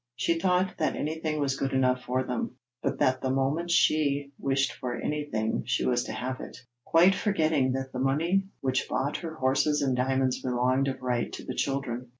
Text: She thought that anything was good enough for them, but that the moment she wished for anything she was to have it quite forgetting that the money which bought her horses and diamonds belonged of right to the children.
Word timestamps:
She 0.15 0.39
thought 0.39 0.77
that 0.79 0.95
anything 0.95 1.39
was 1.39 1.55
good 1.55 1.73
enough 1.73 2.01
for 2.07 2.23
them, 2.23 2.55
but 2.81 2.97
that 2.97 3.21
the 3.21 3.29
moment 3.29 3.69
she 3.69 4.31
wished 4.39 4.71
for 4.73 4.99
anything 4.99 5.61
she 5.67 5.85
was 5.85 6.05
to 6.05 6.11
have 6.11 6.39
it 6.41 6.57
quite 6.83 7.13
forgetting 7.13 7.73
that 7.73 7.91
the 7.93 7.99
money 7.99 8.47
which 8.61 8.89
bought 8.89 9.17
her 9.17 9.35
horses 9.35 9.83
and 9.83 9.95
diamonds 9.95 10.41
belonged 10.41 10.87
of 10.87 11.03
right 11.03 11.31
to 11.33 11.43
the 11.45 11.53
children. 11.53 12.09